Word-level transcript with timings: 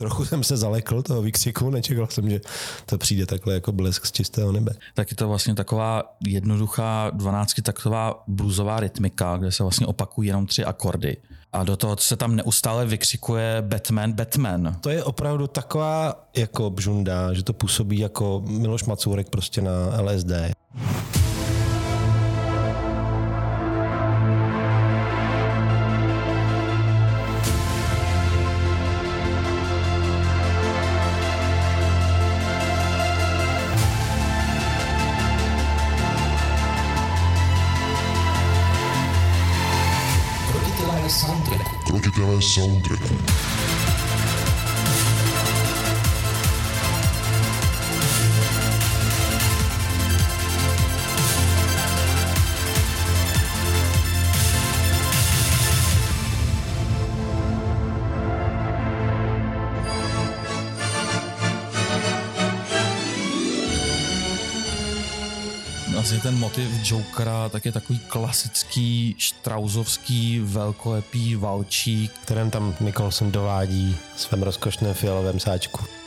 trochu 0.00 0.24
jsem 0.24 0.44
se 0.44 0.56
zalekl 0.56 1.02
toho 1.02 1.22
výkřiku, 1.22 1.70
nečekal 1.70 2.06
jsem, 2.06 2.30
že 2.30 2.40
to 2.86 2.98
přijde 2.98 3.26
takhle 3.26 3.54
jako 3.54 3.72
blesk 3.72 4.06
z 4.06 4.12
čistého 4.12 4.52
nebe. 4.52 4.72
Tak 4.94 5.10
je 5.10 5.16
to 5.16 5.28
vlastně 5.28 5.54
taková 5.54 6.16
jednoduchá 6.26 7.10
12-taktová 7.10 8.14
bluesová 8.26 8.80
rytmika, 8.80 9.36
kde 9.36 9.52
se 9.52 9.62
vlastně 9.62 9.86
opakují 9.86 10.28
jenom 10.28 10.46
tři 10.46 10.64
akordy. 10.64 11.16
A 11.52 11.64
do 11.64 11.76
toho 11.76 11.96
se 11.96 12.16
tam 12.16 12.36
neustále 12.36 12.86
vykřikuje 12.86 13.56
Batman, 13.60 14.12
Batman. 14.12 14.76
To 14.80 14.90
je 14.90 15.04
opravdu 15.04 15.46
taková 15.46 16.24
jako 16.36 16.70
bžunda, 16.70 17.32
že 17.32 17.42
to 17.42 17.52
působí 17.52 17.98
jako 17.98 18.42
Miloš 18.46 18.84
Macůrek 18.84 19.28
prostě 19.28 19.62
na 19.62 19.72
LSD. 20.00 20.32
soundtrack. 41.10 41.84
Kroki 41.84 42.10
TV 42.10 42.40
Soundtracku. 42.40 43.14
Vlastně 66.00 66.20
ten 66.20 66.38
motiv 66.38 66.70
Jokera 66.82 67.48
tak 67.48 67.64
je 67.64 67.72
takový 67.72 67.98
klasický 67.98 69.14
štrauzovský 69.18 70.40
velkolepý 70.44 71.34
valčík. 71.36 72.12
kterém 72.22 72.50
tam 72.50 72.76
Nicholson 72.80 73.32
dovádí 73.32 73.96
svém 74.16 74.42
rozkošném 74.42 74.94
fialovém 74.94 75.40
sáčku. 75.40 75.99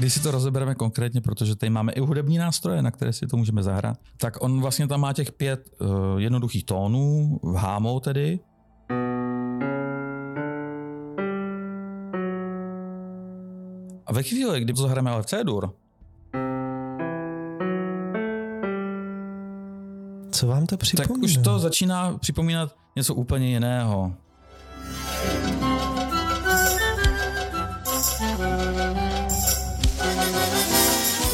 Když 0.00 0.12
si 0.12 0.20
to 0.20 0.30
rozebereme 0.30 0.74
konkrétně, 0.74 1.20
protože 1.20 1.56
tady 1.56 1.70
máme 1.70 1.92
i 1.92 2.00
hudební 2.00 2.38
nástroje, 2.38 2.82
na 2.82 2.90
které 2.90 3.12
si 3.12 3.26
to 3.26 3.36
můžeme 3.36 3.62
zahrát, 3.62 3.98
tak 4.16 4.42
on 4.42 4.60
vlastně 4.60 4.88
tam 4.88 5.00
má 5.00 5.12
těch 5.12 5.32
pět 5.32 5.68
uh, 5.80 5.88
jednoduchých 6.16 6.64
tónů, 6.64 7.40
v 7.42 7.54
hámou 7.54 8.00
tedy. 8.00 8.40
A 14.06 14.12
ve 14.12 14.22
chvíli, 14.22 14.60
kdy 14.60 14.72
to 14.72 14.82
zahrajeme 14.82 15.10
ale 15.10 15.22
v 15.22 15.26
C-dur, 15.26 15.72
Co 20.30 20.46
vám 20.46 20.66
to 20.66 20.76
připomíná? 20.76 21.14
tak 21.14 21.24
už 21.24 21.36
to 21.36 21.58
začíná 21.58 22.18
připomínat 22.18 22.76
něco 22.96 23.14
úplně 23.14 23.48
jiného. 23.48 24.14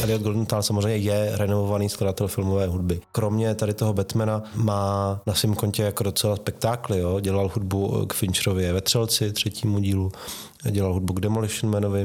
Elliot 0.06 0.22
Goldenthal 0.22 0.62
samozřejmě 0.62 0.96
je 0.96 1.36
renovovaný 1.36 1.88
skladatel 1.88 2.28
filmové 2.28 2.66
hudby. 2.66 3.00
Kromě 3.12 3.54
tady 3.54 3.74
toho 3.74 3.92
Batmana 3.92 4.42
má 4.54 5.20
na 5.26 5.34
svém 5.34 5.54
kontě 5.54 5.82
jako 5.82 6.02
docela 6.04 6.36
spektákly. 6.36 6.98
Jo? 6.98 7.20
Dělal 7.20 7.50
hudbu 7.54 8.06
k 8.06 8.14
Fincherově 8.14 8.72
Vetřelci, 8.72 9.32
třetímu 9.32 9.78
dílu, 9.78 10.12
dělal 10.70 10.92
hudbu 10.92 11.12
k 11.12 11.20
Demolition 11.20 11.72
Manovi. 11.72 12.04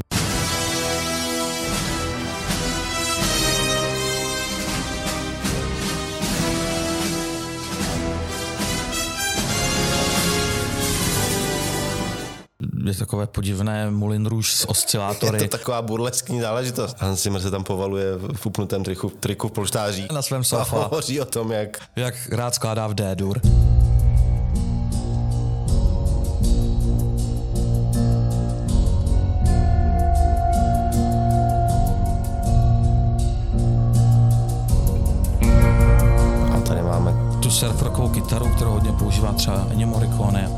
Je 12.86 12.94
takové 12.94 13.26
podivné 13.26 13.90
Moulin 13.90 14.26
Rouge 14.26 14.48
s 14.52 14.68
oscilátory. 14.68 15.38
Je 15.42 15.48
to 15.48 15.56
taková 15.58 15.82
burleskní 15.82 16.40
záležitost. 16.40 16.96
Hans 17.00 17.22
Zimmer 17.22 17.40
se 17.42 17.50
tam 17.50 17.64
povaluje 17.64 18.06
v 18.34 18.46
upnutém 18.46 18.84
triku, 18.84 19.12
triku 19.20 19.48
v 19.48 19.52
polštáří. 19.52 20.08
Na 20.12 20.22
svém 20.22 20.40
A 20.40 20.44
sofa. 20.44 20.82
hovoří 20.82 21.20
o 21.20 21.24
tom, 21.24 21.52
jak 21.52 21.78
Jak 21.96 22.14
rád 22.32 22.54
skládá 22.54 22.86
v 22.86 22.94
D-dur. 22.94 23.40
a 36.54 36.60
tady 36.60 36.82
máme 36.82 37.14
Tu 37.42 37.50
surfrockovou 37.50 38.08
kytaru, 38.08 38.48
kterou 38.54 38.70
hodně 38.70 38.92
používá 38.92 39.32
třeba 39.32 39.66
Ennio 39.70 39.88
Morricone. 39.88 40.50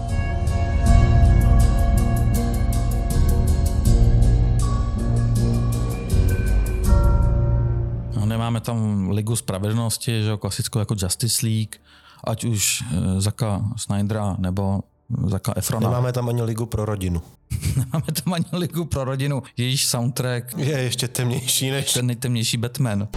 Nemáme 8.54 8.64
tam 8.64 9.10
Ligu 9.10 9.36
spravedlnosti, 9.36 10.22
že 10.22 10.28
jo, 10.28 10.38
klasickou 10.38 10.78
jako 10.78 10.94
Justice 10.98 11.46
League, 11.46 11.76
ať 12.24 12.44
už 12.44 12.84
eh, 12.86 13.20
Zaka 13.20 13.62
Snydera 13.76 14.36
nebo 14.38 14.80
Zaka 15.26 15.52
Efrona. 15.56 15.88
Nemáme 15.88 16.12
tam 16.12 16.28
ani 16.28 16.42
ligu 16.42 16.66
pro 16.66 16.84
rodinu. 16.84 17.22
Nemáme 17.76 18.12
tam 18.24 18.32
ani 18.32 18.44
Ligu 18.52 18.84
pro 18.84 19.04
rodinu, 19.04 19.42
jejíž 19.56 19.86
soundtrack 19.86 20.54
Je 20.56 20.78
ještě 20.78 21.08
temnější 21.08 21.70
než... 21.70 21.92
ten 21.92 22.06
nejtemnější 22.06 22.56
Batman. 22.56 23.08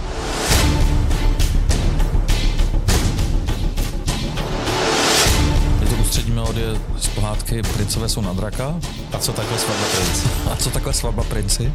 Je 5.82 5.88
to 5.88 5.96
ústřední 6.02 6.32
melodie 6.32 6.82
z 6.98 7.08
pohádky 7.08 7.62
Princové 7.62 8.10
jsou 8.10 8.22
na 8.22 8.34
draka. 8.34 8.80
A 9.14 9.18
co 9.18 9.34
takhle 9.34 9.60
svatba 9.60 9.86
princ? 9.96 10.26
A 10.52 10.56
co 10.56 10.70
takhle 10.70 10.94
svatba 10.94 11.24
princi? 11.24 11.74